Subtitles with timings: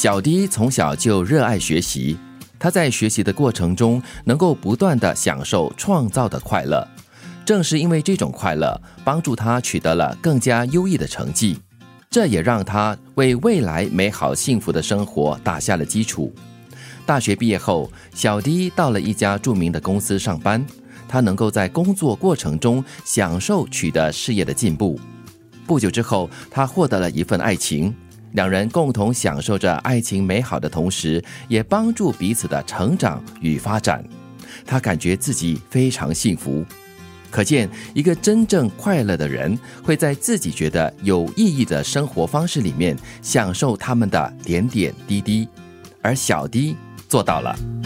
[0.00, 2.16] 小迪从小就热爱学习，
[2.58, 6.88] 他在学习的过程中能够不断的享受创造的快乐。
[7.44, 11.60] 正是因为这种快乐，帮助他取得了更加优异的成绩，
[12.08, 16.32] 这也让他为未来美好幸福的生活打下了基础。
[17.04, 20.64] 大学毕业后，小迪到了一家著名的公司上班，
[21.06, 24.98] 他能够在工作过程中享受取得事业的进步。
[25.66, 27.94] 不久之后，他获得了一份爱情，
[28.32, 34.04] 两人共同享受着爱情美好的同时，也帮助彼此的成长与发展。
[34.66, 36.64] 他感觉自己非常幸福。
[37.30, 45.48] 可见，一个真正快乐的人会在自己觉得有意义的生活方式里面享受他们的点点滴滴，
[46.02, 46.76] 而小滴
[47.08, 47.79] 做到了。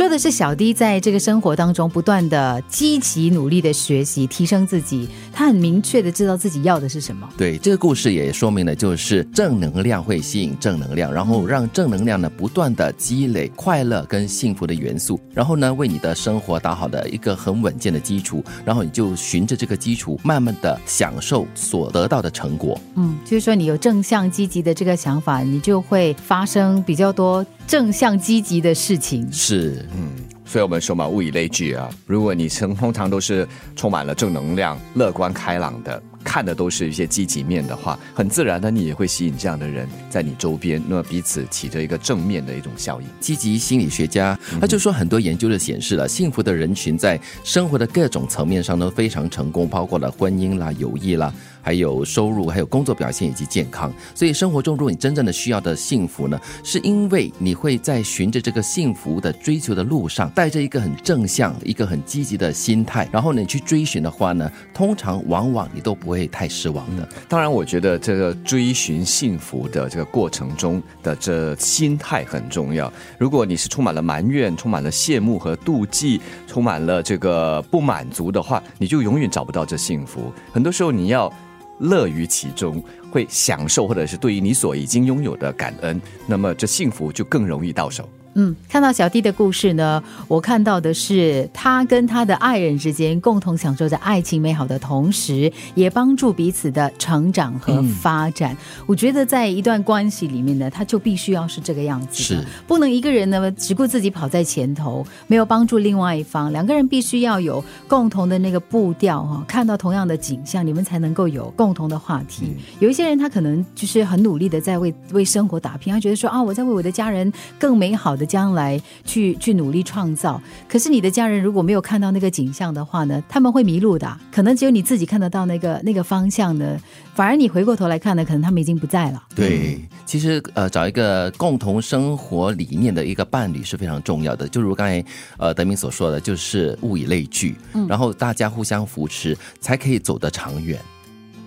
[0.00, 7.28] 说的是小 D 在这个生活当中不断的积极努力的学习提升自己，他很明确的知道自己要的是什么。
[7.36, 22.80] 对这个故事也说明了，就是正能量会吸引正能量，然后让正能量呢不断的积累快乐跟幸福的元素，然后呢为你的生活打好的一个很稳健的基础，然后你就循着这个基础慢慢的享受所得到的成果。
[22.94, 29.30] 嗯，就是说你有正向积极的这个想法，你就会发生比较多正向积极的事情。
[29.30, 29.84] 是。
[29.96, 30.10] 嗯，
[30.44, 31.90] 所以我们说嘛，物以类聚啊。
[32.06, 36.02] 如果你成通常都是充满了正能量、乐观开朗的。
[36.22, 43.06] 看的都是一些积极面的话，很自然的你也会吸引这样的人在你周边，那么彼此起着一个正面的一种效应。
[43.18, 51.32] 积极心理学家他就说，很多研究的显示了，幸福的人群在生活的各种层面上都非常成功，包括了婚姻啦、友谊啦，
[51.62, 53.90] 还有收入、还有工作表现以及健康。
[54.14, 66.09] 所以生活中，如果你真正的需要的幸福呢，是因为你会在循着这个幸福的追求的路上，带着一个很正向、一个很积极的心态，然后你去追寻的话呢，通常往往你都不。
[66.10, 67.08] 不会太失望的。
[67.28, 72.92] 当然，我觉得这个追寻幸福的这个过程中的这心态很重要。
[73.16, 80.32] 如果你是充满了埋怨、充满了羡慕和妒忌、充满了这个不满足的话，你就永远找不到这幸福。
[80.52, 81.32] 很多时候，你要
[81.78, 88.08] 乐于其中，会享受，或者是对于你所已经拥有的感恩，那么这幸福就更容易到手。
[88.34, 98.56] 嗯，看到小弟的故事呢，我看到的是他跟他的爱人之间共同享受着爱情美好的同时，也帮助彼此的成长和发展。
[98.86, 106.52] 我觉得在一段关系里面呢，他就必须要是这个样子，是不能一个人呢只顾自己跑在前头，没有帮助另外一方。
[106.52, 112.56] 两个人必须要有共同的那个步调哈，看到同样的景象，你们才能够有共同的话题。
[112.78, 118.16] 有一些人他可能就是很努力的在为为生活打拼，他觉得说啊，我在为我的家人更美好。
[118.20, 124.16] 的将来去去努力创造，可是你的家人如果没有看到那个景象的话呢，他们会迷路的。
[124.30, 126.78] 可能只有你自己看得到那个那个方向呢，
[127.14, 129.22] 反而你回过头来看呢，可能他们已经不在了。
[129.34, 134.46] 对，其实呃，找一个共同生活理念的一个伴侣是非常重要的。
[134.46, 135.02] 就如刚才
[135.38, 137.56] 呃德明所说的，就是物以类聚，
[137.88, 140.78] 然后大家互相扶持，才可以走得长远。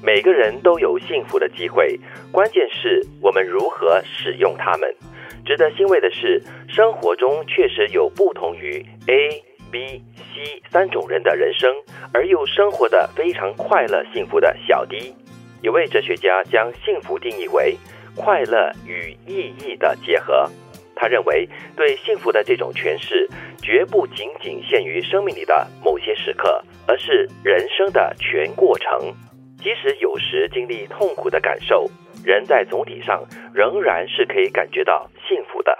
[0.02, 1.98] 每个人都有幸福的机会，
[2.30, 4.90] 关键是我们如何使用它们。
[5.46, 11.70] 值得欣慰的是，生活中确实有不同于 A、B、C 三种人的人生，
[12.14, 15.14] 而又生活的非常快乐、幸福的小 D。
[15.62, 17.78] 有位哲学家将幸福定义为
[18.16, 20.50] 快乐与意义的结合。
[20.96, 23.28] 他认为，对幸福的这种诠释，
[23.62, 29.14] 绝不仅仅限于生命里的某些时刻，而是人生的全过程。
[29.58, 31.90] 即使有时经历痛苦的感受。
[32.24, 33.24] 人在总体上
[33.54, 35.78] 仍然是可以感觉到幸福的。